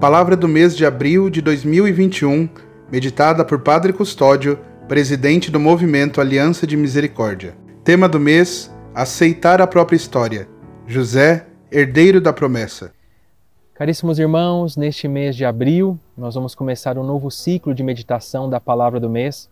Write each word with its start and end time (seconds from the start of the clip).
Palavra 0.00 0.36
do 0.36 0.46
mês 0.46 0.76
de 0.76 0.86
abril 0.86 1.28
de 1.28 1.42
2021, 1.42 2.48
meditada 2.88 3.44
por 3.44 3.58
Padre 3.58 3.92
Custódio, 3.92 4.56
presidente 4.86 5.50
do 5.50 5.58
movimento 5.58 6.20
Aliança 6.20 6.64
de 6.68 6.76
Misericórdia. 6.76 7.56
Tema 7.82 8.08
do 8.08 8.20
mês: 8.20 8.72
Aceitar 8.94 9.60
a 9.60 9.66
própria 9.66 9.96
história. 9.96 10.48
José, 10.86 11.48
herdeiro 11.68 12.20
da 12.20 12.32
promessa. 12.32 12.92
Caríssimos 13.74 14.20
irmãos, 14.20 14.76
neste 14.76 15.08
mês 15.08 15.34
de 15.34 15.44
abril, 15.44 15.98
nós 16.16 16.36
vamos 16.36 16.54
começar 16.54 16.96
um 16.96 17.02
novo 17.02 17.28
ciclo 17.28 17.74
de 17.74 17.82
meditação 17.82 18.48
da 18.48 18.60
palavra 18.60 19.00
do 19.00 19.10
mês. 19.10 19.50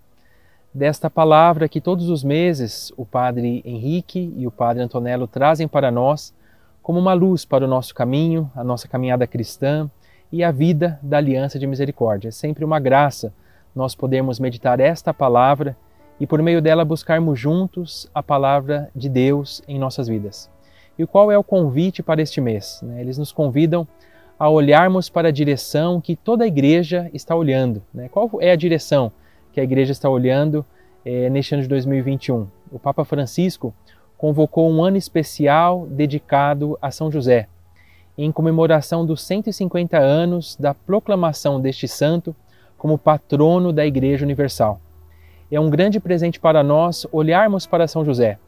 Desta 0.73 1.11
palavra 1.11 1.69
que 1.69 1.81
todos 1.81 2.09
os 2.09 2.23
meses 2.23 2.93
o 2.97 3.05
Padre 3.05 3.63
Henrique 3.65 4.33
e 4.37 4.47
o 4.47 4.53
Padre 4.53 4.85
Antonello 4.85 5.27
trazem 5.27 5.67
para 5.67 5.91
nós 5.91 6.33
como 6.81 7.01
uma 7.01 7.15
luz 7.15 7.45
para 7.45 7.65
o 7.65 7.69
nosso 7.69 7.93
caminho, 7.93 8.49
a 8.55 8.63
nossa 8.63 8.87
caminhada 8.87 9.27
cristã 9.27 9.91
e 10.33 10.43
a 10.43 10.51
vida 10.51 10.99
da 11.03 11.19
aliança 11.19 11.59
de 11.59 11.67
misericórdia. 11.67 12.29
É 12.29 12.33
sempre 12.33 12.65
uma 12.65 12.79
graça 12.79 13.33
nós 13.75 13.95
podermos 13.95 14.41
meditar 14.41 14.81
esta 14.81 15.13
palavra 15.13 15.77
e 16.19 16.27
por 16.27 16.43
meio 16.43 16.63
dela 16.63 16.85
buscarmos 16.85 17.39
juntos 17.39 18.09
a 18.15 18.23
palavra 18.23 18.91
de 18.95 19.09
Deus 19.09 19.63
em 19.69 19.79
nossas 19.79 20.09
vidas. 20.09 20.51
E 20.99 21.07
qual 21.07 21.31
é 21.31 21.37
o 21.37 21.45
convite 21.45 22.03
para 22.03 22.23
este 22.23 22.41
mês? 22.41 22.81
Né? 22.83 23.01
Eles 23.01 23.19
nos 23.19 23.33
convidam 23.33 23.87
a 24.39 24.49
olharmos 24.49 25.09
para 25.09 25.29
a 25.29 25.33
direção 25.33 26.01
que 26.01 26.17
toda 26.17 26.45
a 26.45 26.47
igreja 26.47 27.11
está 27.13 27.35
olhando. 27.35 27.83
Né? 27.93 28.09
Qual 28.09 28.31
é 28.41 28.51
a 28.51 28.57
direção 28.57 29.13
que 29.53 29.61
a 29.61 29.65
igreja 29.65 29.93
está 29.93 30.09
olhando 30.09 30.65
é, 31.05 31.29
neste 31.29 31.55
ano 31.55 31.63
de 31.63 31.69
2021? 31.69 32.47
O 32.73 32.79
Papa 32.79 33.05
Francisco 33.05 33.75
convocou 34.17 34.71
um 34.71 34.83
ano 34.83 34.97
especial 34.97 35.87
dedicado 35.87 36.79
a 36.81 36.91
São 36.91 37.11
José, 37.13 37.49
em 38.17 38.33
comemoração 38.33 39.05
dos 39.05 39.23
150 39.23 39.99
anos 39.99 40.57
da 40.57 40.73
proclamação 40.73 41.61
deste 41.61 41.87
santo 41.87 42.35
como 42.79 42.99
patrono 42.99 43.73
da 43.73 43.87
Igreja 43.87 44.25
Universal. 44.25 44.81
É 45.51 45.61
um 45.61 45.71
grande 45.71 46.01
presente 46.01 46.41
para 46.41 46.63
nós 46.63 47.07
olharmos 47.13 47.67
para 47.67 47.87
São 47.87 48.05
José 48.05 48.39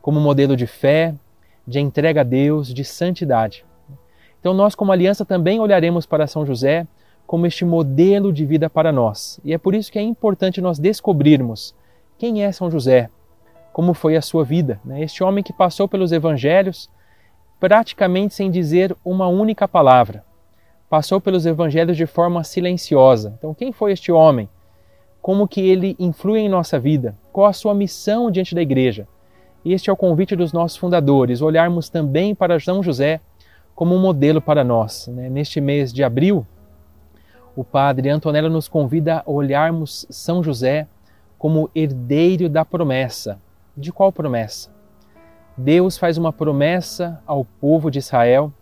como 0.00 0.20
modelo 0.20 0.56
de 0.56 0.68
fé, 0.68 1.12
de 1.66 1.80
entrega 1.80 2.20
a 2.20 2.24
Deus, 2.24 2.72
de 2.72 2.84
santidade. 2.84 3.64
Então, 4.38 4.54
nós, 4.54 4.76
como 4.76 4.92
aliança, 4.92 5.24
também 5.24 5.58
olharemos 5.58 6.06
para 6.06 6.28
São 6.28 6.46
José 6.46 6.86
como 7.26 7.44
este 7.44 7.64
modelo 7.64 8.32
de 8.32 8.46
vida 8.46 8.70
para 8.70 8.92
nós. 8.92 9.40
E 9.44 9.52
é 9.52 9.58
por 9.58 9.74
isso 9.74 9.90
que 9.90 9.98
é 9.98 10.02
importante 10.02 10.60
nós 10.60 10.78
descobrirmos 10.78 11.74
quem 12.16 12.44
é 12.44 12.52
São 12.52 12.70
José, 12.70 13.10
como 13.72 13.92
foi 13.92 14.14
a 14.14 14.22
sua 14.22 14.44
vida. 14.44 14.80
Né? 14.84 15.02
Este 15.02 15.24
homem 15.24 15.42
que 15.42 15.52
passou 15.52 15.88
pelos 15.88 16.12
evangelhos 16.12 16.88
praticamente 17.58 18.34
sem 18.34 18.50
dizer 18.50 18.94
uma 19.04 19.28
única 19.28 19.66
palavra. 19.66 20.24
Passou 20.88 21.20
pelos 21.20 21.46
evangelhos 21.46 21.96
de 21.96 22.06
forma 22.06 22.44
silenciosa. 22.44 23.34
Então, 23.38 23.54
quem 23.54 23.72
foi 23.72 23.92
este 23.92 24.12
homem? 24.12 24.48
Como 25.20 25.48
que 25.48 25.60
ele 25.60 25.96
influi 25.98 26.40
em 26.40 26.48
nossa 26.48 26.78
vida? 26.78 27.16
Qual 27.32 27.46
a 27.46 27.52
sua 27.52 27.74
missão 27.74 28.30
diante 28.30 28.54
da 28.54 28.62
igreja? 28.62 29.08
Este 29.64 29.90
é 29.90 29.92
o 29.92 29.96
convite 29.96 30.36
dos 30.36 30.52
nossos 30.52 30.76
fundadores, 30.76 31.42
olharmos 31.42 31.88
também 31.88 32.34
para 32.34 32.60
São 32.60 32.82
José 32.82 33.20
como 33.74 33.96
um 33.96 34.00
modelo 34.00 34.40
para 34.40 34.62
nós. 34.62 35.08
Né? 35.08 35.28
Neste 35.28 35.60
mês 35.60 35.92
de 35.92 36.04
abril, 36.04 36.46
o 37.56 37.64
padre 37.64 38.08
Antonello 38.08 38.48
nos 38.48 38.68
convida 38.68 39.24
a 39.26 39.30
olharmos 39.30 40.06
São 40.08 40.42
José 40.42 40.86
como 41.36 41.68
herdeiro 41.74 42.48
da 42.48 42.64
promessa, 42.64 43.40
de 43.76 43.90
qual 43.90 44.12
promessa? 44.12 44.75
Deus 45.56 45.96
faz 45.96 46.18
uma 46.18 46.32
promessa 46.32 47.22
ao 47.26 47.44
povo 47.44 47.90
de 47.90 47.98
Israel 47.98 48.52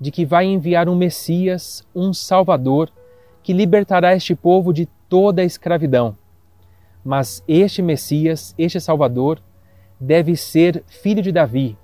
de 0.00 0.10
que 0.10 0.24
vai 0.24 0.46
enviar 0.46 0.88
um 0.88 0.96
Messias, 0.96 1.86
um 1.94 2.12
Salvador, 2.12 2.90
que 3.42 3.52
libertará 3.52 4.16
este 4.16 4.34
povo 4.34 4.72
de 4.72 4.86
toda 5.08 5.42
a 5.42 5.44
escravidão. 5.44 6.16
Mas 7.04 7.44
este 7.46 7.82
Messias, 7.82 8.54
este 8.58 8.80
Salvador, 8.80 9.40
deve 9.98 10.34
ser 10.36 10.82
filho 10.86 11.22
de 11.22 11.30
Davi, 11.30 11.78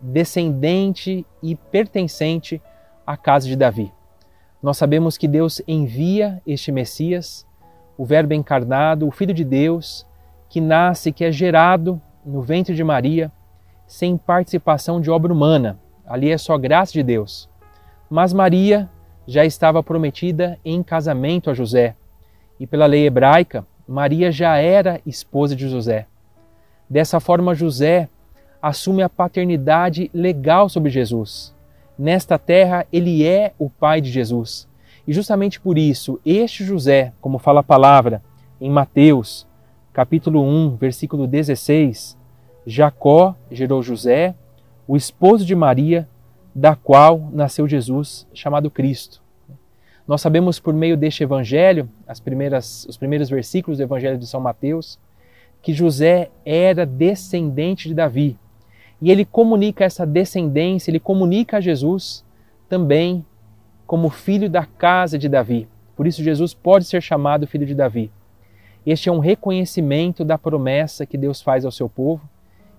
descendente 0.00 1.26
e 1.42 1.54
pertencente 1.54 2.62
à 3.06 3.16
casa 3.16 3.46
de 3.46 3.56
Davi. 3.56 3.92
Nós 4.62 4.78
sabemos 4.78 5.18
que 5.18 5.28
Deus 5.28 5.60
envia 5.68 6.40
este 6.46 6.72
Messias, 6.72 7.46
o 7.98 8.04
Verbo 8.04 8.32
encarnado, 8.32 9.06
o 9.06 9.10
Filho 9.10 9.34
de 9.34 9.44
Deus, 9.44 10.06
que 10.48 10.60
nasce, 10.60 11.12
que 11.12 11.24
é 11.24 11.32
gerado 11.32 12.00
no 12.24 12.40
ventre 12.40 12.74
de 12.74 12.82
Maria, 12.82 13.30
sem 13.86 14.16
participação 14.16 15.00
de 15.00 15.10
obra 15.10 15.32
humana. 15.32 15.78
Ali 16.06 16.30
é 16.30 16.38
só 16.38 16.56
graça 16.56 16.92
de 16.92 17.02
Deus. 17.02 17.48
Mas 18.08 18.32
Maria 18.32 18.88
já 19.26 19.44
estava 19.44 19.82
prometida 19.82 20.58
em 20.64 20.82
casamento 20.82 21.50
a 21.50 21.54
José. 21.54 21.94
E 22.58 22.66
pela 22.66 22.86
lei 22.86 23.06
hebraica, 23.06 23.66
Maria 23.86 24.30
já 24.32 24.56
era 24.56 25.00
esposa 25.04 25.54
de 25.54 25.68
José. 25.68 26.06
Dessa 26.88 27.20
forma, 27.20 27.54
José 27.54 28.08
assume 28.62 29.02
a 29.02 29.08
paternidade 29.08 30.10
legal 30.14 30.68
sobre 30.68 30.90
Jesus. 30.90 31.54
Nesta 31.98 32.38
terra, 32.38 32.86
ele 32.92 33.24
é 33.26 33.52
o 33.58 33.68
pai 33.68 34.00
de 34.00 34.10
Jesus. 34.10 34.68
E 35.06 35.12
justamente 35.12 35.60
por 35.60 35.78
isso, 35.78 36.20
este 36.24 36.64
José, 36.64 37.12
como 37.20 37.38
fala 37.38 37.60
a 37.60 37.64
palavra 37.64 38.22
em 38.60 38.70
Mateus, 38.70 39.46
capítulo 39.92 40.42
1, 40.42 40.76
versículo 40.76 41.26
16, 41.26 42.18
Jacó 42.66 43.36
gerou 43.50 43.80
José, 43.80 44.34
o 44.88 44.96
esposo 44.96 45.44
de 45.44 45.54
Maria, 45.54 46.08
da 46.52 46.74
qual 46.74 47.30
nasceu 47.32 47.68
Jesus, 47.68 48.26
chamado 48.34 48.70
Cristo. 48.70 49.22
Nós 50.06 50.20
sabemos 50.20 50.58
por 50.58 50.74
meio 50.74 50.96
deste 50.96 51.22
evangelho, 51.22 51.88
as 52.06 52.18
primeiras, 52.18 52.84
os 52.88 52.96
primeiros 52.96 53.28
versículos 53.28 53.78
do 53.78 53.84
evangelho 53.84 54.18
de 54.18 54.26
São 54.26 54.40
Mateus, 54.40 54.98
que 55.62 55.72
José 55.72 56.30
era 56.44 56.84
descendente 56.84 57.88
de 57.88 57.94
Davi. 57.94 58.38
E 59.00 59.10
ele 59.10 59.24
comunica 59.24 59.84
essa 59.84 60.06
descendência, 60.06 60.90
ele 60.90 61.00
comunica 61.00 61.58
a 61.58 61.60
Jesus 61.60 62.24
também 62.68 63.24
como 63.86 64.10
filho 64.10 64.50
da 64.50 64.64
casa 64.64 65.18
de 65.18 65.28
Davi. 65.28 65.68
Por 65.94 66.06
isso 66.06 66.22
Jesus 66.22 66.52
pode 66.52 66.84
ser 66.84 67.00
chamado 67.00 67.46
filho 67.46 67.66
de 67.66 67.74
Davi. 67.74 68.10
Este 68.84 69.08
é 69.08 69.12
um 69.12 69.18
reconhecimento 69.18 70.24
da 70.24 70.38
promessa 70.38 71.06
que 71.06 71.18
Deus 71.18 71.42
faz 71.42 71.64
ao 71.64 71.72
seu 71.72 71.88
povo, 71.88 72.28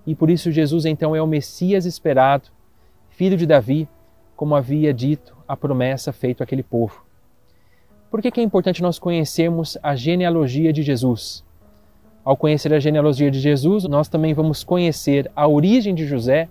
e 0.08 0.14
por 0.14 0.30
isso 0.30 0.50
Jesus 0.50 0.86
então 0.86 1.14
é 1.14 1.20
o 1.20 1.26
Messias 1.26 1.84
esperado, 1.84 2.48
filho 3.10 3.36
de 3.36 3.44
Davi, 3.44 3.86
como 4.34 4.56
havia 4.56 4.90
dito 4.94 5.36
a 5.46 5.54
promessa 5.54 6.14
feita 6.14 6.44
àquele 6.44 6.62
povo. 6.62 7.04
Por 8.10 8.22
que, 8.22 8.30
que 8.30 8.40
é 8.40 8.42
importante 8.42 8.80
nós 8.80 8.98
conhecermos 8.98 9.76
a 9.82 9.94
genealogia 9.94 10.72
de 10.72 10.82
Jesus? 10.82 11.44
Ao 12.24 12.38
conhecer 12.38 12.72
a 12.72 12.80
genealogia 12.80 13.30
de 13.30 13.38
Jesus, 13.38 13.84
nós 13.84 14.08
também 14.08 14.32
vamos 14.32 14.64
conhecer 14.64 15.30
a 15.36 15.46
origem 15.46 15.94
de 15.94 16.06
José 16.06 16.48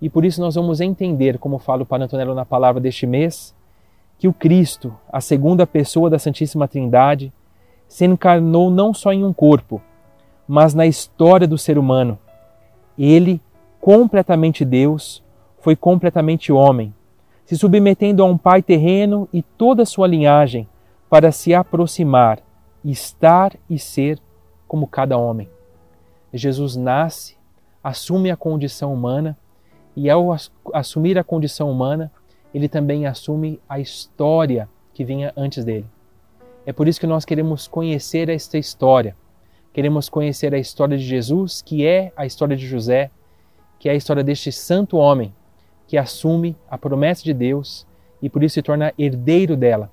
e 0.00 0.08
por 0.08 0.24
isso 0.24 0.40
nós 0.40 0.54
vamos 0.54 0.80
entender, 0.80 1.38
como 1.38 1.58
fala 1.58 1.82
o 1.82 1.86
Padre 1.86 2.04
Antonello 2.04 2.32
na 2.32 2.44
palavra 2.44 2.80
deste 2.80 3.08
mês, 3.08 3.52
que 4.20 4.28
o 4.28 4.32
Cristo, 4.32 4.96
a 5.12 5.20
segunda 5.20 5.66
pessoa 5.66 6.08
da 6.08 6.16
Santíssima 6.16 6.68
Trindade, 6.68 7.32
se 7.88 8.04
encarnou 8.04 8.70
não 8.70 8.94
só 8.94 9.12
em 9.12 9.24
um 9.24 9.32
corpo, 9.32 9.82
mas 10.46 10.74
na 10.74 10.86
história 10.86 11.48
do 11.48 11.58
ser 11.58 11.76
humano. 11.76 12.16
Ele, 12.98 13.40
completamente 13.80 14.64
Deus, 14.64 15.22
foi 15.60 15.76
completamente 15.76 16.52
homem, 16.52 16.94
se 17.44 17.56
submetendo 17.56 18.22
a 18.22 18.26
um 18.26 18.36
pai 18.36 18.62
terreno 18.62 19.28
e 19.32 19.42
toda 19.42 19.82
a 19.82 19.86
sua 19.86 20.06
linhagem 20.06 20.68
para 21.08 21.30
se 21.30 21.54
aproximar, 21.54 22.40
estar 22.84 23.52
e 23.68 23.78
ser 23.78 24.18
como 24.66 24.86
cada 24.86 25.18
homem. 25.18 25.48
Jesus 26.32 26.76
nasce, 26.76 27.36
assume 27.84 28.30
a 28.30 28.36
condição 28.36 28.92
humana 28.92 29.36
e, 29.94 30.08
ao 30.08 30.34
assumir 30.72 31.18
a 31.18 31.24
condição 31.24 31.70
humana, 31.70 32.10
ele 32.54 32.68
também 32.68 33.06
assume 33.06 33.60
a 33.68 33.78
história 33.78 34.68
que 34.94 35.04
vinha 35.04 35.32
antes 35.36 35.64
dele. 35.64 35.86
É 36.64 36.72
por 36.72 36.86
isso 36.88 37.00
que 37.00 37.06
nós 37.06 37.24
queremos 37.24 37.66
conhecer 37.66 38.28
esta 38.28 38.56
história. 38.56 39.16
Queremos 39.72 40.08
conhecer 40.08 40.54
a 40.54 40.58
história 40.58 40.98
de 40.98 41.04
Jesus, 41.04 41.62
que 41.62 41.86
é 41.86 42.12
a 42.16 42.26
história 42.26 42.56
de 42.56 42.66
José, 42.66 43.10
que 43.78 43.88
é 43.88 43.92
a 43.92 43.94
história 43.94 44.22
deste 44.22 44.52
santo 44.52 44.96
homem 44.96 45.34
que 45.86 45.96
assume 45.96 46.56
a 46.70 46.78
promessa 46.78 47.22
de 47.22 47.34
Deus 47.34 47.86
e 48.20 48.28
por 48.28 48.42
isso 48.42 48.54
se 48.54 48.62
torna 48.62 48.92
herdeiro 48.98 49.56
dela. 49.56 49.90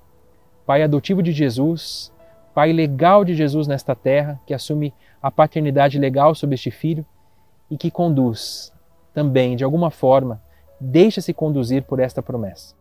Pai 0.64 0.82
adotivo 0.82 1.22
de 1.22 1.32
Jesus, 1.32 2.12
pai 2.54 2.72
legal 2.72 3.24
de 3.24 3.34
Jesus 3.34 3.66
nesta 3.66 3.94
terra, 3.94 4.40
que 4.46 4.54
assume 4.54 4.94
a 5.22 5.30
paternidade 5.30 5.98
legal 5.98 6.34
sobre 6.34 6.54
este 6.54 6.70
filho 6.70 7.04
e 7.70 7.76
que 7.76 7.90
conduz 7.90 8.72
também, 9.12 9.56
de 9.56 9.64
alguma 9.64 9.90
forma, 9.90 10.40
deixa-se 10.80 11.32
conduzir 11.32 11.82
por 11.82 11.98
esta 12.00 12.22
promessa. 12.22 12.74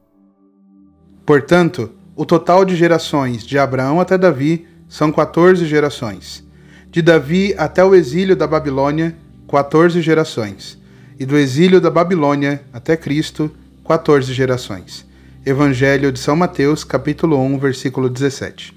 Portanto, 1.26 1.94
o 2.16 2.26
total 2.26 2.64
de 2.66 2.76
gerações 2.76 3.46
de 3.46 3.58
Abraão 3.58 4.00
até 4.00 4.18
Davi 4.18 4.68
são 4.88 5.12
14 5.12 5.66
gerações. 5.66 6.48
De 6.92 7.04
Davi 7.04 7.54
até 7.56 7.86
o 7.86 7.94
exílio 7.94 8.36
da 8.36 8.48
Babilônia, 8.48 9.16
14 9.48 10.02
gerações. 10.02 10.76
E 11.20 11.26
do 11.26 11.38
exílio 11.38 11.80
da 11.80 11.92
Babilônia 11.92 12.64
até 12.74 12.98
Cristo, 12.98 13.52
14 13.86 14.34
gerações. 14.34 15.08
Evangelho 15.46 16.12
de 16.12 16.18
São 16.18 16.36
Mateus, 16.36 16.84
capítulo 16.84 17.38
1, 17.38 17.60
versículo 17.60 18.10
17. 18.10 18.76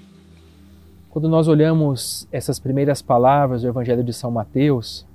Quando 1.09 1.27
nós 1.27 1.47
olhamos 1.47 2.27
essas 2.31 2.59
primeiras 2.59 3.01
palavras 3.01 3.63
do 3.63 3.67
Evangelho 3.67 4.03
de 4.03 4.13
São 4.13 4.29
Mateus, 4.29 5.07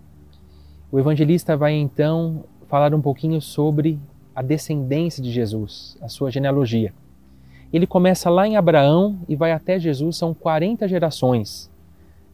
o 0.91 0.99
evangelista 0.99 1.56
vai 1.56 1.75
então 1.75 2.43
falar 2.67 2.93
um 2.93 3.00
pouquinho 3.00 3.41
sobre 3.41 4.00
a 4.35 4.43
descendência 4.43 5.23
de 5.23 5.31
Jesus, 5.31 5.97
a 6.03 6.09
sua 6.09 6.33
genealogia. 6.33 6.93
Ele 7.73 7.87
começa 7.87 8.29
lá 8.29 8.45
em 8.45 8.56
Abraão 8.56 9.21
e 9.29 9.37
vai 9.37 9.53
até 9.53 9.79
Jesus, 9.79 10.17
são 10.17 10.35
40 10.35 10.89
gerações, 10.89 11.71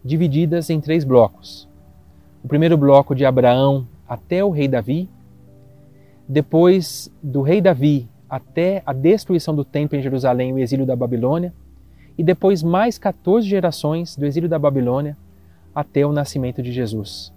divididas 0.05 0.69
em 0.69 0.81
três 0.81 1.03
blocos. 1.03 1.69
O 2.43 2.49
primeiro 2.49 2.77
bloco 2.77 3.15
de 3.15 3.25
Abraão 3.25 3.87
até 4.07 4.45
o 4.45 4.51
rei 4.51 4.69
Davi, 4.69 5.09
depois 6.29 7.11
do 7.23 7.41
rei 7.41 7.61
Davi 7.61 8.09
até 8.29 8.83
a 8.85 8.93
destruição 8.93 9.55
do 9.55 9.65
templo 9.65 9.97
em 9.97 10.03
Jerusalém 10.03 10.51
e 10.51 10.53
o 10.53 10.59
exílio 10.59 10.85
da 10.85 10.95
Babilônia, 10.95 11.55
e 12.19 12.23
depois 12.23 12.63
mais 12.63 12.99
14 12.99 13.47
gerações 13.49 14.17
do 14.17 14.27
exílio 14.27 14.49
da 14.49 14.59
Babilônia 14.59 15.17
até 15.75 16.05
o 16.07 16.13
nascimento 16.13 16.63
de 16.63 16.73
Jesus. 16.73 17.33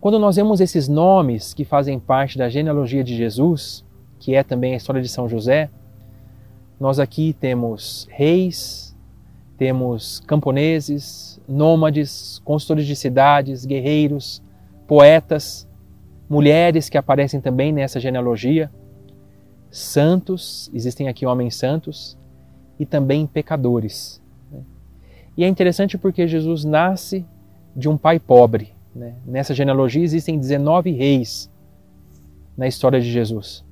Quando 0.00 0.18
nós 0.18 0.36
vemos 0.36 0.60
esses 0.60 0.88
nomes 0.88 1.54
que 1.54 1.64
fazem 1.64 1.98
parte 2.00 2.38
da 2.38 2.48
genealogia 2.48 3.04
de 3.04 3.16
Jesus, 3.16 3.84
que 4.18 4.34
é 4.34 4.42
também 4.42 4.74
a 4.74 4.76
história 4.76 5.00
de 5.00 5.08
São 5.08 5.28
José, 5.28 5.70
nós 6.78 6.98
aqui 6.98 7.34
temos 7.38 8.08
reis, 8.10 8.89
temos 9.60 10.20
camponeses, 10.20 11.38
nômades, 11.46 12.40
construtores 12.46 12.86
de 12.86 12.96
cidades, 12.96 13.66
guerreiros, 13.66 14.42
poetas, 14.88 15.68
mulheres 16.30 16.88
que 16.88 16.96
aparecem 16.96 17.42
também 17.42 17.70
nessa 17.70 18.00
genealogia, 18.00 18.70
santos, 19.70 20.70
existem 20.72 21.08
aqui 21.08 21.26
homens 21.26 21.56
santos, 21.56 22.16
e 22.78 22.86
também 22.86 23.26
pecadores. 23.26 24.22
Né? 24.50 24.60
E 25.36 25.44
é 25.44 25.46
interessante 25.46 25.98
porque 25.98 26.26
Jesus 26.26 26.64
nasce 26.64 27.26
de 27.76 27.86
um 27.86 27.98
pai 27.98 28.18
pobre. 28.18 28.72
Né? 28.96 29.16
Nessa 29.26 29.52
genealogia 29.52 30.02
existem 30.02 30.38
19 30.38 30.90
reis 30.92 31.50
na 32.56 32.66
história 32.66 32.98
de 32.98 33.12
Jesus. 33.12 33.62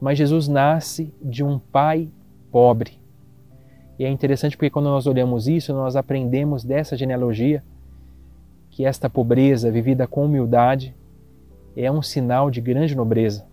Mas 0.00 0.18
Jesus 0.18 0.48
nasce 0.48 1.14
de 1.22 1.44
um 1.44 1.60
pai 1.60 2.08
pobre. 2.50 2.97
E 3.98 4.04
é 4.04 4.08
interessante 4.08 4.56
porque 4.56 4.70
quando 4.70 4.86
nós 4.86 5.06
olhamos 5.06 5.48
isso, 5.48 5.72
nós 5.72 5.96
aprendemos 5.96 6.62
dessa 6.62 6.96
genealogia 6.96 7.62
que 8.70 8.84
esta 8.84 9.10
pobreza 9.10 9.70
vivida 9.72 10.06
com 10.06 10.24
humildade 10.24 10.94
é 11.76 11.90
um 11.90 12.00
sinal 12.00 12.50
de 12.50 12.60
grande 12.60 12.94
nobreza. 12.94 13.44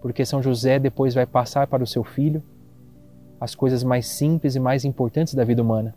Porque 0.00 0.24
São 0.24 0.42
José 0.42 0.78
depois 0.78 1.14
vai 1.14 1.26
passar 1.26 1.66
para 1.66 1.82
o 1.82 1.86
seu 1.86 2.04
filho 2.04 2.42
as 3.40 3.56
coisas 3.56 3.82
mais 3.82 4.06
simples 4.06 4.54
e 4.54 4.60
mais 4.60 4.84
importantes 4.84 5.34
da 5.34 5.42
vida 5.42 5.60
humana. 5.60 5.92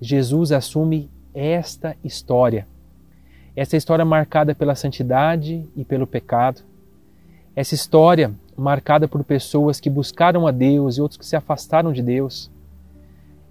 Jesus 0.00 0.50
assume 0.50 1.08
esta 1.32 1.96
história, 2.02 2.66
essa 3.54 3.76
história 3.76 4.04
marcada 4.04 4.52
pela 4.52 4.74
santidade 4.74 5.68
e 5.76 5.84
pelo 5.84 6.08
pecado, 6.08 6.62
essa 7.54 7.74
história 7.76 8.34
marcada 8.62 9.08
por 9.08 9.22
pessoas 9.24 9.80
que 9.80 9.90
buscaram 9.90 10.46
a 10.46 10.50
Deus 10.50 10.96
e 10.96 11.02
outros 11.02 11.18
que 11.18 11.26
se 11.26 11.36
afastaram 11.36 11.92
de 11.92 12.00
Deus. 12.00 12.50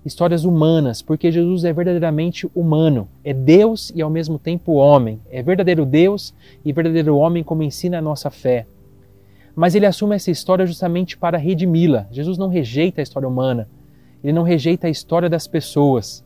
Histórias 0.04 0.46
humanas, 0.46 1.02
porque 1.02 1.31
Jesus 1.31 1.63
é 1.63 1.72
verdadeiramente 1.72 2.50
humano, 2.56 3.08
é 3.24 3.34
Deus 3.34 3.92
e 3.94 4.02
ao 4.02 4.10
mesmo 4.10 4.40
tempo 4.40 4.74
homem, 4.74 5.22
é 5.30 5.44
verdadeiro 5.44 5.86
Deus 5.86 6.34
e 6.66 6.74
verdadeiro 6.74 7.16
homem, 7.18 7.44
como 7.44 7.62
ensina 7.62 8.00
a 8.00 8.02
nossa 8.02 8.31
fé. 8.31 8.66
Mas 9.56 9.75
ele 9.75 9.86
assume 9.86 10.16
essa 10.16 10.31
história 10.31 10.66
justamente 10.66 11.16
para 11.18 11.38
redimi-la. 11.38 12.08
Jesus 12.10 12.38
não 12.38 12.48
rejeita 12.48 13.02
a 13.02 13.04
história 13.04 13.28
humana, 13.28 13.69
ele 14.24 14.34
não 14.34 14.44
rejeita 14.44 14.88
a 14.88 14.90
história 14.90 15.30
das 15.30 15.46
pessoas. 15.46 16.24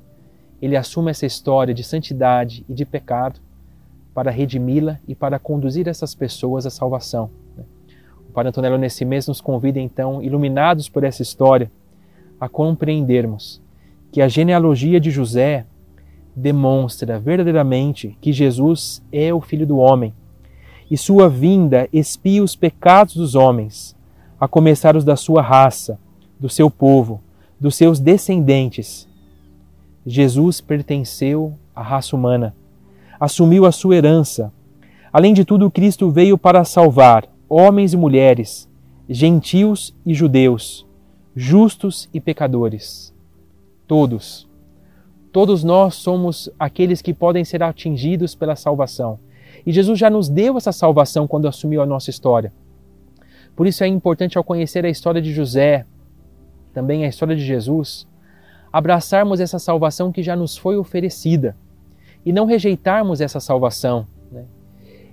Ele 0.62 0.78
assume 0.78 1.12
essa 1.12 1.26
história 1.26 1.74
de 1.74 1.84
santidade 1.84 2.64
e 2.70 2.74
de 2.74 2.86
pecado 2.86 3.42
para 4.14 4.32
redimi-la 4.32 5.00
e 5.06 5.14
para 5.14 5.38
conduzir 5.38 5.88
essas 5.88 6.16
pessoas 6.16 6.66
à 6.66 6.70
salvação. 6.70 7.30
Padre 8.36 8.50
Antonello, 8.50 8.78
nesse 8.78 9.06
mês, 9.06 9.30
nos 9.30 9.40
convida, 9.40 9.80
então, 9.80 10.22
iluminados 10.22 10.90
por 10.90 11.06
essa 11.06 11.22
história, 11.22 11.72
a 12.38 12.50
compreendermos 12.50 13.62
que 14.12 14.22
a 14.22 14.28
genealogia 14.28 15.00
de 15.00 15.10
José 15.10 15.66
demonstra 16.36 17.18
verdadeiramente 17.18 18.18
que 18.20 18.34
Jesus 18.34 19.02
é 19.10 19.34
o 19.34 19.40
Filho 19.40 19.66
do 19.66 19.78
Homem 19.78 20.14
e 20.92 20.98
sua 20.98 21.30
vinda 21.30 21.88
expia 21.94 22.44
os 22.44 22.58
pecados 22.58 23.16
dos 23.16 23.36
homens, 23.36 23.96
a 24.38 24.50
começar 24.50 24.98
os 24.98 25.06
da 25.06 25.16
sua 25.16 25.42
raça, 25.42 25.98
do 26.38 26.50
seu 26.50 26.70
povo, 26.70 27.22
dos 27.58 27.74
seus 27.78 28.02
descendentes. 28.02 29.08
Jesus 30.06 30.60
pertenceu 30.60 31.54
à 31.74 31.82
raça 31.82 32.18
humana, 32.18 32.54
assumiu 33.18 33.66
a 33.66 33.72
sua 33.72 33.96
herança. 33.96 34.52
Além 35.12 35.34
de 35.34 35.46
tudo, 35.46 35.72
Cristo 35.72 36.12
veio 36.12 36.38
para 36.38 36.66
salvar 36.66 37.34
homens 37.50 37.94
e 37.94 37.98
mulheres, 37.98 38.70
gentios 39.08 39.96
e 40.06 40.14
judeus, 40.14 40.86
justos 41.36 42.10
e 42.14 42.20
pecadores. 42.20 43.14
Todos. 43.88 44.50
Todos 45.32 45.64
nós 45.64 45.96
somos 45.96 46.50
aqueles 46.58 47.02
que 47.02 47.14
podem 47.14 47.44
ser 47.44 47.62
atingidos 47.62 48.34
pela 48.34 48.56
salvação. 48.56 49.20
E 49.66 49.72
Jesus 49.72 50.00
já 50.00 50.10
nos 50.10 50.30
deu 50.30 50.58
essa 50.58 50.72
salvação 50.72 51.28
quando 51.28 51.48
assumiu 51.48 51.82
a 51.82 51.86
nossa 51.86 52.10
história. 52.10 52.52
Por 53.56 53.68
isso 53.68 53.84
é 53.84 53.88
importante, 53.88 54.38
ao 54.38 54.44
conhecer 54.44 54.86
a 54.86 54.90
história 54.90 55.22
de 55.22 55.32
José, 55.32 55.86
também 56.74 57.06
a 57.06 57.08
história 57.08 57.36
de 57.36 57.44
Jesus, 57.44 58.08
abraçarmos 58.72 59.40
essa 59.40 59.60
salvação 59.60 60.12
que 60.12 60.22
já 60.22 60.36
nos 60.36 60.58
foi 60.58 60.78
oferecida 60.78 61.56
e 62.26 62.34
não 62.34 62.46
rejeitarmos 62.46 63.22
essa 63.22 63.40
salvação. 63.40 64.08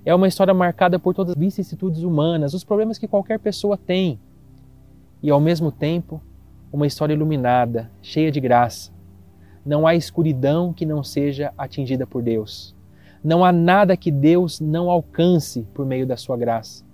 É 0.05 0.15
uma 0.15 0.27
história 0.27 0.53
marcada 0.53 0.99
por 0.99 1.15
todas 1.15 1.33
as 1.33 1.39
vicissitudes 1.39 2.03
humanas, 2.03 2.55
os 2.55 2.65
problemas 2.65 2.99
que 2.99 3.07
qualquer 3.07 3.39
pessoa 3.39 3.77
tem, 3.77 4.19
e 5.23 5.31
ao 5.31 5.41
mesmo 5.41 5.71
tempo, 5.71 6.21
uma 6.73 6.87
história 6.87 7.15
iluminada, 7.15 7.89
cheia 8.03 8.33
de 8.33 8.41
graça. 8.41 8.91
Não 9.65 9.87
há 9.87 9.95
escuridão 9.95 10.73
que 10.73 10.85
não 10.85 11.05
seja 11.05 11.53
atingida 11.57 12.05
por 12.05 12.21
Deus. 12.23 12.75
Não 13.23 13.45
há 13.45 13.53
nada 13.53 13.97
que 13.97 14.11
Deus 14.11 14.59
não 14.59 14.91
alcance 14.91 15.65
por 15.73 15.87
meio 15.87 16.05
da 16.05 16.17
sua 16.17 16.37
graça. 16.37 16.85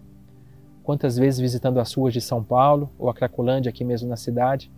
Quantas 0.83 1.17
vezes 1.17 1.41
visitando 1.41 1.81
as 1.81 1.95
ruas 1.95 2.13
de 2.13 2.21
São 2.21 2.45
Paulo 2.45 2.91
ou 2.99 3.09
a 3.09 3.15
Cracolândia 3.15 3.71
aqui 3.71 3.85
mesmo 3.85 4.09
na 4.09 4.17
cidade, 4.17 4.71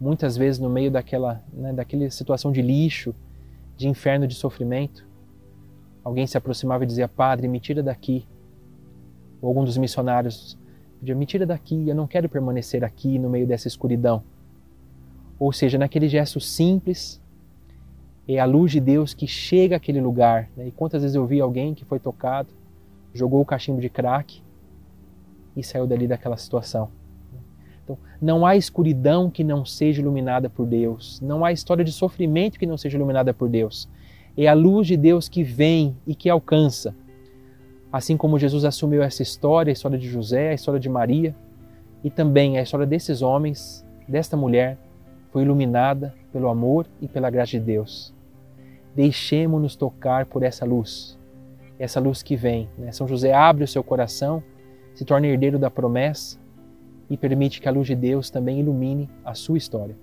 muitas 0.00 0.36
vezes 0.36 0.60
no 0.60 0.68
meio 0.68 0.90
daquela, 0.90 1.42
né, 1.52 1.72
daquela 1.72 2.08
situação 2.10 2.52
de 2.52 2.62
lixo, 2.62 3.12
de 3.76 3.88
inferno 3.88 4.28
de 4.28 4.34
sofrimento, 4.34 5.04
alguém 6.06 6.24
se 6.24 6.38
aproximava 6.38 6.84
e 6.84 6.86
dizia: 6.86 7.08
Padre, 7.08 7.48
me 7.48 7.58
tira 7.58 7.82
daqui. 7.82 8.24
Ou 9.42 9.48
algum 9.48 9.64
dos 9.64 9.76
missionários 9.76 10.56
pedia: 11.00 11.16
Me 11.16 11.26
tira 11.26 11.44
daqui, 11.44 11.88
eu 11.88 11.96
não 11.96 12.06
quero 12.06 12.28
permanecer 12.28 12.84
aqui 12.84 13.18
no 13.18 13.28
meio 13.28 13.46
dessa 13.46 13.66
escuridão. 13.66 14.22
Ou 15.36 15.52
seja, 15.52 15.76
naquele 15.76 16.08
gesto 16.08 16.40
simples, 16.40 17.20
é 18.28 18.38
a 18.38 18.44
luz 18.44 18.70
de 18.70 18.80
Deus 18.80 19.12
que 19.12 19.26
chega 19.26 19.76
àquele 19.76 20.00
lugar. 20.00 20.48
Né? 20.56 20.68
E 20.68 20.70
quantas 20.70 21.02
vezes 21.02 21.16
eu 21.16 21.26
vi 21.26 21.40
alguém 21.40 21.74
que 21.74 21.84
foi 21.84 21.98
tocado, 21.98 22.48
jogou 23.12 23.40
o 23.40 23.44
cachimbo 23.44 23.80
de 23.80 23.90
crack 23.90 24.40
e 25.56 25.62
saiu 25.62 25.86
dali 25.86 26.06
daquela 26.06 26.36
situação. 26.36 26.88
Então, 27.84 27.98
não 28.20 28.46
há 28.46 28.56
escuridão 28.56 29.30
que 29.30 29.44
não 29.44 29.64
seja 29.64 30.00
iluminada 30.00 30.48
por 30.48 30.66
Deus. 30.66 31.20
Não 31.20 31.44
há 31.44 31.52
história 31.52 31.84
de 31.84 31.92
sofrimento 31.92 32.58
que 32.58 32.66
não 32.66 32.78
seja 32.78 32.96
iluminada 32.96 33.34
por 33.34 33.48
Deus. 33.48 33.88
É 34.36 34.46
a 34.46 34.54
luz 34.54 34.86
de 34.86 34.96
Deus 34.96 35.28
que 35.28 35.42
vem 35.42 35.96
e 36.06 36.14
que 36.14 36.28
alcança. 36.28 36.94
Assim 37.92 38.16
como 38.16 38.38
Jesus 38.38 38.64
assumiu 38.64 39.02
essa 39.02 39.22
história, 39.22 39.70
a 39.70 39.72
história 39.72 39.98
de 39.98 40.08
José, 40.08 40.50
a 40.50 40.54
história 40.54 40.78
de 40.80 40.88
Maria, 40.88 41.34
e 42.04 42.10
também 42.10 42.58
a 42.58 42.62
história 42.62 42.86
desses 42.86 43.22
homens, 43.22 43.84
desta 44.06 44.36
mulher, 44.36 44.78
foi 45.32 45.42
iluminada 45.42 46.14
pelo 46.32 46.48
amor 46.48 46.86
e 47.00 47.08
pela 47.08 47.30
graça 47.30 47.52
de 47.52 47.60
Deus 47.60 48.14
deixemos-nos 48.96 49.76
tocar 49.76 50.24
por 50.24 50.42
essa 50.42 50.64
luz, 50.64 51.18
essa 51.78 52.00
luz 52.00 52.22
que 52.22 52.34
vem. 52.34 52.66
Né? 52.78 52.90
São 52.90 53.06
José 53.06 53.32
abre 53.32 53.62
o 53.62 53.68
seu 53.68 53.84
coração, 53.84 54.42
se 54.94 55.04
torna 55.04 55.26
herdeiro 55.26 55.58
da 55.58 55.70
promessa 55.70 56.38
e 57.10 57.16
permite 57.16 57.60
que 57.60 57.68
a 57.68 57.70
luz 57.70 57.86
de 57.86 57.94
Deus 57.94 58.30
também 58.30 58.58
ilumine 58.58 59.08
a 59.22 59.34
sua 59.34 59.58
história. 59.58 59.94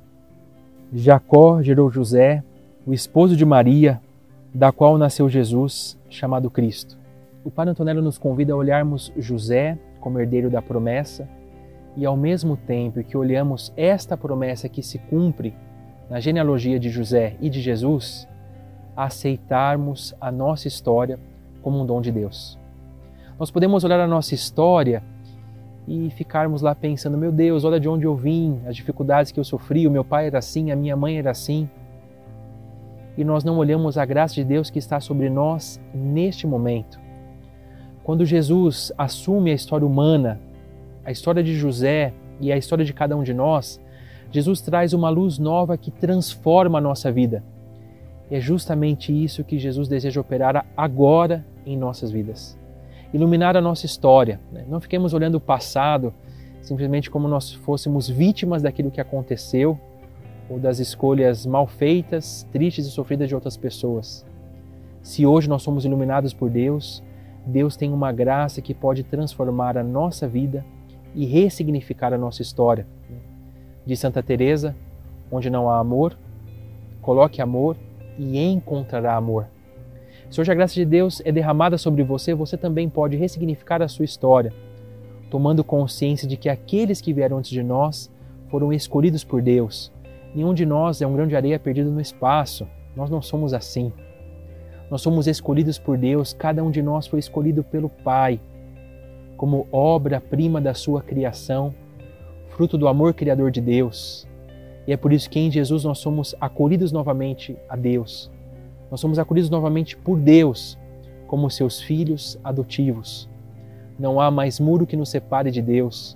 Jacó 0.93 1.59
gerou 1.63 1.89
José, 1.89 2.43
o 2.85 2.93
esposo 2.93 3.35
de 3.35 3.43
Maria, 3.43 3.99
da 4.53 4.71
qual 4.71 4.97
nasceu 4.97 5.27
Jesus, 5.27 5.97
chamado 6.09 6.49
Cristo. 6.49 6.97
O 7.43 7.49
Padre 7.49 7.71
Antonello 7.71 8.01
nos 8.01 8.17
convida 8.17 8.53
a 8.53 8.55
olharmos 8.55 9.11
José 9.17 9.77
como 9.99 10.19
herdeiro 10.19 10.49
da 10.49 10.61
promessa 10.61 11.27
e, 11.97 12.05
ao 12.05 12.15
mesmo 12.15 12.55
tempo 12.55 13.03
que 13.03 13.17
olhamos 13.17 13.73
esta 13.75 14.15
promessa 14.15 14.69
que 14.69 14.83
se 14.83 14.99
cumpre 14.99 15.55
na 16.09 16.19
genealogia 16.19 16.79
de 16.79 16.89
José 16.89 17.35
e 17.41 17.49
de 17.49 17.61
Jesus, 17.61 18.27
aceitarmos 18.95 20.13
a 20.21 20.31
nossa 20.31 20.67
história 20.67 21.19
como 21.61 21.81
um 21.81 21.85
dom 21.85 22.01
de 22.01 22.11
Deus. 22.11 22.59
Nós 23.39 23.49
podemos 23.49 23.83
olhar 23.83 23.99
a 23.99 24.07
nossa 24.07 24.35
história 24.35 25.03
e 25.87 26.11
ficarmos 26.11 26.61
lá 26.61 26.75
pensando: 26.75 27.17
meu 27.17 27.31
Deus, 27.31 27.63
olha 27.63 27.79
de 27.79 27.89
onde 27.89 28.05
eu 28.05 28.15
vim, 28.15 28.61
as 28.67 28.75
dificuldades 28.75 29.31
que 29.31 29.39
eu 29.39 29.43
sofri, 29.43 29.87
o 29.87 29.91
meu 29.91 30.05
pai 30.05 30.27
era 30.27 30.37
assim, 30.37 30.71
a 30.71 30.75
minha 30.75 30.95
mãe 30.95 31.17
era 31.17 31.31
assim. 31.31 31.67
E 33.17 33.23
nós 33.23 33.43
não 33.43 33.57
olhamos 33.57 33.97
a 33.97 34.05
graça 34.05 34.35
de 34.35 34.43
Deus 34.43 34.69
que 34.69 34.79
está 34.79 34.99
sobre 34.99 35.29
nós 35.29 35.79
neste 35.93 36.47
momento. 36.47 36.99
Quando 38.03 38.25
Jesus 38.25 38.91
assume 38.97 39.51
a 39.51 39.53
história 39.53 39.85
humana, 39.85 40.39
a 41.05 41.11
história 41.11 41.43
de 41.43 41.55
José 41.55 42.13
e 42.39 42.51
a 42.51 42.57
história 42.57 42.83
de 42.83 42.93
cada 42.93 43.15
um 43.15 43.23
de 43.23 43.33
nós, 43.33 43.79
Jesus 44.31 44.61
traz 44.61 44.93
uma 44.93 45.09
luz 45.09 45.37
nova 45.37 45.77
que 45.77 45.91
transforma 45.91 46.79
a 46.79 46.81
nossa 46.81 47.11
vida. 47.11 47.43
E 48.31 48.35
é 48.35 48.39
justamente 48.39 49.11
isso 49.11 49.43
que 49.43 49.59
Jesus 49.59 49.87
deseja 49.87 50.19
operar 50.19 50.65
agora 50.75 51.45
em 51.65 51.77
nossas 51.77 52.11
vidas 52.11 52.57
iluminar 53.13 53.55
a 53.55 53.61
nossa 53.61 53.85
história. 53.85 54.39
Né? 54.51 54.65
Não 54.67 54.81
fiquemos 54.81 55.13
olhando 55.13 55.35
o 55.35 55.39
passado 55.39 56.13
simplesmente 56.61 57.11
como 57.11 57.27
nós 57.27 57.51
fôssemos 57.51 58.09
vítimas 58.09 58.61
daquilo 58.61 58.89
que 58.89 58.99
aconteceu 58.99 59.79
ou 60.53 60.59
das 60.59 60.77
escolhas 60.77 61.47
mal 61.47 61.65
feitas, 61.65 62.47
tristes 62.51 62.85
e 62.85 62.91
sofridas 62.91 63.27
de 63.27 63.33
outras 63.33 63.57
pessoas. 63.57 64.23
Se 65.01 65.25
hoje 65.25 65.49
nós 65.49 65.63
somos 65.63 65.83
iluminados 65.83 66.31
por 66.31 66.47
Deus, 66.47 67.03
Deus 67.43 67.75
tem 67.75 67.91
uma 67.91 68.11
graça 68.11 68.61
que 68.61 68.73
pode 68.73 69.03
transformar 69.03 69.77
a 69.77 69.83
nossa 69.83 70.27
vida 70.27 70.63
e 71.15 71.25
ressignificar 71.25 72.13
a 72.13 72.19
nossa 72.19 72.43
história. 72.43 72.85
De 73.83 73.97
Santa 73.97 74.21
Teresa, 74.21 74.75
onde 75.31 75.49
não 75.49 75.67
há 75.67 75.79
amor, 75.79 76.15
coloque 77.01 77.41
amor 77.41 77.75
e 78.17 78.39
encontrará 78.39 79.15
amor. 79.15 79.47
Se 80.29 80.39
hoje 80.39 80.51
a 80.51 80.55
graça 80.55 80.75
de 80.75 80.85
Deus 80.85 81.19
é 81.25 81.31
derramada 81.31 81.79
sobre 81.79 82.03
você, 82.03 82.35
você 82.35 82.55
também 82.55 82.87
pode 82.87 83.17
ressignificar 83.17 83.81
a 83.81 83.87
sua 83.87 84.05
história, 84.05 84.53
tomando 85.31 85.63
consciência 85.63 86.27
de 86.27 86.37
que 86.37 86.47
aqueles 86.47 87.01
que 87.01 87.11
vieram 87.11 87.39
antes 87.39 87.49
de 87.49 87.63
nós 87.63 88.09
foram 88.49 88.71
escolhidos 88.71 89.23
por 89.23 89.41
Deus. 89.41 89.91
Nenhum 90.35 90.53
de 90.53 90.65
nós 90.65 91.01
é 91.01 91.07
um 91.07 91.13
grão 91.13 91.27
de 91.27 91.35
areia 91.35 91.59
perdido 91.59 91.91
no 91.91 92.01
espaço. 92.01 92.67
Nós 92.95 93.09
não 93.09 93.21
somos 93.21 93.53
assim. 93.53 93.91
Nós 94.89 95.01
somos 95.01 95.27
escolhidos 95.27 95.79
por 95.79 95.97
Deus, 95.97 96.33
cada 96.33 96.63
um 96.63 96.69
de 96.69 96.81
nós 96.81 97.07
foi 97.07 97.19
escolhido 97.19 97.63
pelo 97.63 97.89
Pai, 97.89 98.39
como 99.37 99.67
obra-prima 99.71 100.61
da 100.61 100.73
sua 100.73 101.01
criação, 101.01 101.73
fruto 102.49 102.77
do 102.77 102.87
amor 102.87 103.13
criador 103.13 103.49
de 103.49 103.61
Deus. 103.61 104.27
E 104.85 104.93
é 104.93 104.97
por 104.97 105.11
isso 105.11 105.29
que 105.29 105.39
em 105.39 105.49
Jesus 105.49 105.83
nós 105.83 105.97
somos 105.99 106.35
acolhidos 106.39 106.91
novamente 106.91 107.57
a 107.67 107.75
Deus 107.75 108.31
nós 108.93 108.99
somos 108.99 109.17
acolhidos 109.17 109.49
novamente 109.49 109.97
por 109.97 110.19
Deus 110.19 110.77
como 111.25 111.49
seus 111.49 111.81
filhos 111.81 112.39
adotivos. 112.43 113.27
Não 113.97 114.21
há 114.21 114.29
mais 114.29 114.59
muro 114.59 114.85
que 114.85 114.95
nos 114.95 115.09
separe 115.09 115.49
de 115.49 115.63
Deus. 115.63 116.15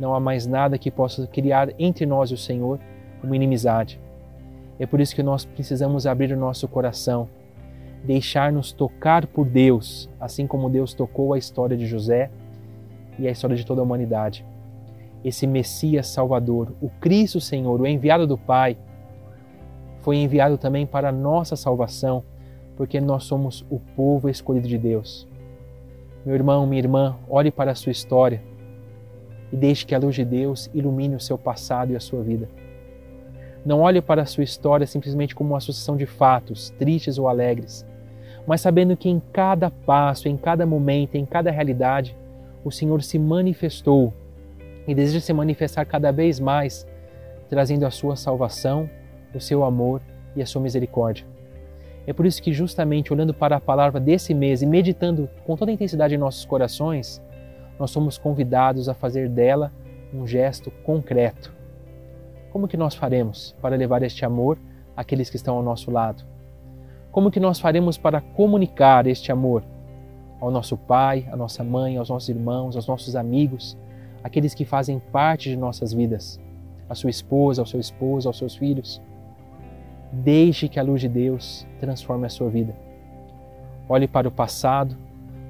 Não 0.00 0.12
há 0.12 0.18
mais 0.18 0.44
nada 0.44 0.76
que 0.76 0.90
possa 0.90 1.24
criar 1.28 1.72
entre 1.78 2.04
nós 2.04 2.32
e 2.32 2.34
o 2.34 2.36
Senhor 2.36 2.80
uma 3.22 3.36
inimizade. 3.36 4.00
É 4.78 4.86
por 4.86 5.00
isso 5.00 5.14
que 5.14 5.22
nós 5.22 5.44
precisamos 5.44 6.06
abrir 6.06 6.32
o 6.32 6.38
nosso 6.38 6.68
coração, 6.68 7.28
deixar-nos 8.04 8.72
tocar 8.72 9.26
por 9.26 9.46
Deus, 9.46 10.08
assim 10.20 10.46
como 10.46 10.68
Deus 10.68 10.92
tocou 10.92 11.32
a 11.32 11.38
história 11.38 11.76
de 11.76 11.86
José 11.86 12.30
e 13.18 13.26
a 13.26 13.30
história 13.30 13.56
de 13.56 13.64
toda 13.64 13.80
a 13.80 13.84
humanidade. 13.84 14.44
Esse 15.24 15.46
Messias 15.46 16.06
Salvador, 16.06 16.72
o 16.80 16.88
Cristo 17.00 17.40
Senhor, 17.40 17.80
o 17.80 17.86
enviado 17.86 18.26
do 18.26 18.36
Pai, 18.36 18.76
foi 20.00 20.18
enviado 20.18 20.56
também 20.56 20.86
para 20.86 21.08
a 21.08 21.12
nossa 21.12 21.56
salvação, 21.56 22.22
porque 22.76 23.00
nós 23.00 23.24
somos 23.24 23.64
o 23.70 23.80
povo 23.96 24.28
escolhido 24.28 24.68
de 24.68 24.78
Deus. 24.78 25.26
Meu 26.24 26.34
irmão, 26.34 26.66
minha 26.66 26.80
irmã, 26.80 27.16
olhe 27.28 27.50
para 27.50 27.72
a 27.72 27.74
sua 27.74 27.92
história 27.92 28.42
e 29.50 29.56
deixe 29.56 29.86
que 29.86 29.94
a 29.94 29.98
luz 29.98 30.14
de 30.14 30.24
Deus 30.24 30.70
ilumine 30.74 31.16
o 31.16 31.20
seu 31.20 31.38
passado 31.38 31.92
e 31.92 31.96
a 31.96 32.00
sua 32.00 32.22
vida. 32.22 32.48
Não 33.66 33.80
olhe 33.80 34.00
para 34.00 34.22
a 34.22 34.26
sua 34.26 34.44
história 34.44 34.86
simplesmente 34.86 35.34
como 35.34 35.50
uma 35.50 35.60
sucessão 35.60 35.96
de 35.96 36.06
fatos, 36.06 36.70
tristes 36.78 37.18
ou 37.18 37.28
alegres, 37.28 37.84
mas 38.46 38.60
sabendo 38.60 38.96
que 38.96 39.08
em 39.08 39.20
cada 39.32 39.70
passo, 39.70 40.28
em 40.28 40.36
cada 40.36 40.64
momento, 40.64 41.16
em 41.16 41.26
cada 41.26 41.50
realidade, 41.50 42.16
o 42.64 42.70
Senhor 42.70 43.02
se 43.02 43.18
manifestou 43.18 44.14
e 44.86 44.94
deseja 44.94 45.18
se 45.18 45.32
manifestar 45.32 45.84
cada 45.84 46.12
vez 46.12 46.38
mais, 46.38 46.86
trazendo 47.50 47.84
a 47.84 47.90
sua 47.90 48.14
salvação 48.14 48.88
o 49.34 49.40
seu 49.40 49.64
amor 49.64 50.00
e 50.34 50.42
a 50.42 50.46
sua 50.46 50.62
misericórdia. 50.62 51.26
É 52.06 52.12
por 52.12 52.24
isso 52.24 52.40
que, 52.40 52.52
justamente 52.52 53.12
olhando 53.12 53.34
para 53.34 53.56
a 53.56 53.60
palavra 53.60 53.98
desse 53.98 54.32
mês 54.32 54.62
e 54.62 54.66
meditando 54.66 55.28
com 55.44 55.56
toda 55.56 55.72
a 55.72 55.74
intensidade 55.74 56.14
em 56.14 56.18
nossos 56.18 56.44
corações, 56.44 57.20
nós 57.78 57.90
somos 57.90 58.16
convidados 58.16 58.88
a 58.88 58.94
fazer 58.94 59.28
dela 59.28 59.72
um 60.14 60.24
gesto 60.26 60.70
concreto. 60.84 61.55
Como 62.56 62.68
que 62.68 62.76
nós 62.78 62.94
faremos 62.94 63.54
para 63.60 63.76
levar 63.76 64.02
este 64.02 64.24
amor 64.24 64.56
àqueles 64.96 65.28
que 65.28 65.36
estão 65.36 65.56
ao 65.56 65.62
nosso 65.62 65.90
lado? 65.90 66.24
Como 67.12 67.30
que 67.30 67.38
nós 67.38 67.60
faremos 67.60 67.98
para 67.98 68.22
comunicar 68.22 69.06
este 69.06 69.30
amor 69.30 69.62
ao 70.40 70.50
nosso 70.50 70.74
pai, 70.74 71.28
à 71.30 71.36
nossa 71.36 71.62
mãe, 71.62 71.98
aos 71.98 72.08
nossos 72.08 72.30
irmãos, 72.30 72.74
aos 72.74 72.86
nossos 72.86 73.14
amigos, 73.14 73.76
aqueles 74.24 74.54
que 74.54 74.64
fazem 74.64 74.98
parte 74.98 75.50
de 75.50 75.56
nossas 75.58 75.92
vidas, 75.92 76.40
a 76.88 76.94
sua 76.94 77.10
esposa, 77.10 77.60
ao 77.60 77.66
seu 77.66 77.78
esposo, 77.78 78.26
aos 78.26 78.38
seus 78.38 78.56
filhos? 78.56 79.02
Deixe 80.10 80.66
que 80.66 80.80
a 80.80 80.82
luz 80.82 81.02
de 81.02 81.10
Deus 81.10 81.66
transforme 81.78 82.24
a 82.24 82.30
sua 82.30 82.48
vida. 82.48 82.74
Olhe 83.86 84.08
para 84.08 84.28
o 84.28 84.32
passado 84.32 84.96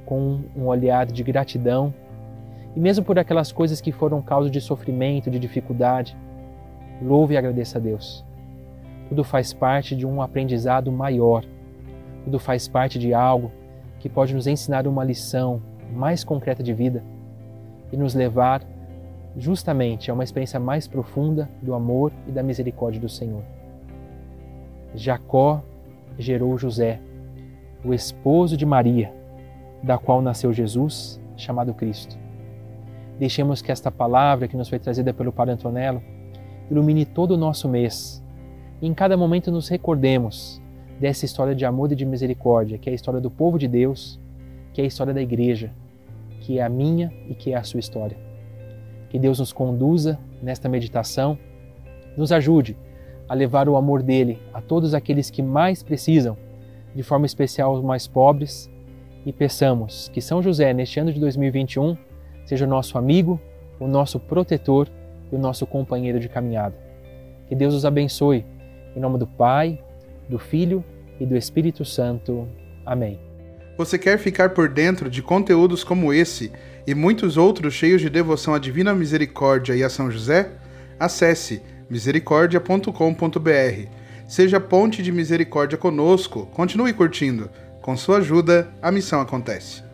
com 0.04 0.40
um 0.56 0.66
olhar 0.66 1.06
de 1.06 1.22
gratidão 1.22 1.94
e, 2.74 2.80
mesmo 2.80 3.04
por 3.04 3.16
aquelas 3.16 3.52
coisas 3.52 3.80
que 3.80 3.92
foram 3.92 4.20
causa 4.20 4.50
de 4.50 4.60
sofrimento, 4.60 5.30
de 5.30 5.38
dificuldade, 5.38 6.16
louve 7.02 7.34
e 7.34 7.36
agradeça 7.36 7.78
a 7.78 7.80
Deus. 7.80 8.24
Tudo 9.08 9.22
faz 9.22 9.52
parte 9.52 9.94
de 9.94 10.06
um 10.06 10.20
aprendizado 10.20 10.90
maior, 10.90 11.44
tudo 12.24 12.38
faz 12.38 12.66
parte 12.66 12.98
de 12.98 13.14
algo 13.14 13.52
que 13.98 14.08
pode 14.08 14.34
nos 14.34 14.46
ensinar 14.46 14.86
uma 14.86 15.04
lição 15.04 15.62
mais 15.92 16.24
concreta 16.24 16.62
de 16.62 16.72
vida 16.72 17.02
e 17.92 17.96
nos 17.96 18.14
levar 18.14 18.62
justamente 19.36 20.10
a 20.10 20.14
uma 20.14 20.24
experiência 20.24 20.58
mais 20.58 20.88
profunda 20.88 21.48
do 21.62 21.74
amor 21.74 22.12
e 22.26 22.32
da 22.32 22.42
misericórdia 22.42 23.00
do 23.00 23.08
Senhor. 23.08 23.42
Jacó 24.94 25.62
gerou 26.18 26.56
José, 26.56 27.00
o 27.84 27.92
esposo 27.92 28.56
de 28.56 28.64
Maria, 28.64 29.12
da 29.82 29.98
qual 29.98 30.22
nasceu 30.22 30.52
Jesus, 30.52 31.20
chamado 31.36 31.74
Cristo. 31.74 32.16
Deixemos 33.18 33.62
que 33.62 33.70
esta 33.70 33.90
palavra 33.90 34.48
que 34.48 34.56
nos 34.56 34.68
foi 34.68 34.78
trazida 34.78 35.12
pelo 35.12 35.32
Padre 35.32 35.54
Antonello 35.54 36.02
ilumine 36.70 37.04
todo 37.04 37.32
o 37.32 37.36
nosso 37.36 37.68
mês. 37.68 38.22
E 38.80 38.86
em 38.86 38.94
cada 38.94 39.16
momento 39.16 39.50
nos 39.50 39.68
recordemos 39.68 40.60
dessa 41.00 41.24
história 41.24 41.54
de 41.54 41.64
amor 41.64 41.92
e 41.92 41.96
de 41.96 42.04
misericórdia, 42.04 42.78
que 42.78 42.88
é 42.88 42.92
a 42.92 42.94
história 42.94 43.20
do 43.20 43.30
povo 43.30 43.58
de 43.58 43.68
Deus, 43.68 44.20
que 44.72 44.80
é 44.80 44.84
a 44.84 44.86
história 44.86 45.14
da 45.14 45.22
igreja, 45.22 45.70
que 46.40 46.58
é 46.58 46.62
a 46.62 46.68
minha 46.68 47.12
e 47.28 47.34
que 47.34 47.52
é 47.52 47.56
a 47.56 47.62
sua 47.62 47.80
história. 47.80 48.16
Que 49.08 49.18
Deus 49.18 49.38
nos 49.38 49.52
conduza 49.52 50.18
nesta 50.42 50.68
meditação, 50.68 51.38
nos 52.16 52.32
ajude 52.32 52.76
a 53.28 53.34
levar 53.34 53.68
o 53.68 53.76
amor 53.76 54.02
dele 54.02 54.38
a 54.52 54.60
todos 54.60 54.94
aqueles 54.94 55.30
que 55.30 55.42
mais 55.42 55.82
precisam, 55.82 56.36
de 56.94 57.02
forma 57.02 57.26
especial 57.26 57.74
os 57.74 57.82
mais 57.82 58.06
pobres, 58.06 58.70
e 59.24 59.32
peçamos 59.32 60.08
que 60.08 60.20
São 60.20 60.40
José, 60.40 60.72
neste 60.72 61.00
ano 61.00 61.12
de 61.12 61.18
2021, 61.18 61.96
seja 62.44 62.64
o 62.64 62.68
nosso 62.68 62.96
amigo, 62.96 63.40
o 63.80 63.88
nosso 63.88 64.20
protetor 64.20 64.88
e 65.30 65.36
o 65.36 65.38
nosso 65.38 65.66
companheiro 65.66 66.20
de 66.20 66.28
caminhada. 66.28 66.76
Que 67.48 67.54
Deus 67.54 67.74
os 67.74 67.84
abençoe. 67.84 68.44
Em 68.94 69.00
nome 69.00 69.18
do 69.18 69.26
Pai, 69.26 69.82
do 70.28 70.38
Filho 70.38 70.84
e 71.20 71.26
do 71.26 71.36
Espírito 71.36 71.84
Santo. 71.84 72.48
Amém. 72.84 73.20
Você 73.76 73.98
quer 73.98 74.18
ficar 74.18 74.50
por 74.50 74.68
dentro 74.68 75.10
de 75.10 75.22
conteúdos 75.22 75.84
como 75.84 76.12
esse 76.12 76.50
e 76.86 76.94
muitos 76.94 77.36
outros 77.36 77.74
cheios 77.74 78.00
de 78.00 78.08
devoção 78.08 78.54
à 78.54 78.58
Divina 78.58 78.94
Misericórdia 78.94 79.74
e 79.74 79.84
a 79.84 79.90
São 79.90 80.10
José? 80.10 80.50
Acesse 80.98 81.62
misericordia.com.br. 81.90 83.88
Seja 84.26 84.58
ponte 84.58 85.02
de 85.02 85.12
misericórdia 85.12 85.78
conosco, 85.78 86.46
continue 86.46 86.92
curtindo. 86.92 87.50
Com 87.80 87.96
sua 87.96 88.18
ajuda, 88.18 88.68
a 88.82 88.90
missão 88.90 89.20
acontece. 89.20 89.85